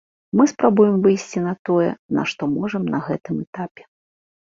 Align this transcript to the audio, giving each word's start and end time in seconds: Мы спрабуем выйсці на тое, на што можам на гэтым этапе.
Мы 0.39 0.45
спрабуем 0.51 0.95
выйсці 1.03 1.45
на 1.47 1.53
тое, 1.71 1.91
на 2.19 2.27
што 2.35 2.43
можам 2.57 2.83
на 2.97 3.07
гэтым 3.07 3.35
этапе. 3.49 3.83